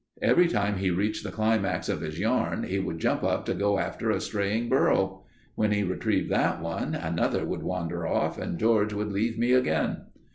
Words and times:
Every 0.23 0.47
time 0.47 0.77
he 0.79 0.89
reached 0.89 1.23
the 1.23 1.29
climax 1.31 1.87
of 1.87 2.01
his 2.01 2.17
yarn, 2.19 2.63
he 2.63 2.79
would 2.79 2.97
jump 2.97 3.21
up 3.23 3.45
to 3.45 3.53
go 3.53 3.77
after 3.77 4.09
a 4.09 4.19
straying 4.19 4.67
burro. 4.67 5.25
When 5.53 5.71
he 5.71 5.83
retrieved 5.83 6.31
that 6.31 6.59
one, 6.59 6.95
another 6.95 7.45
would 7.45 7.61
wander 7.61 8.07
off 8.07 8.39
and 8.39 8.57
George 8.57 8.93
would 8.93 9.11
leave 9.11 9.37
me 9.37 9.51
again. 9.53 10.05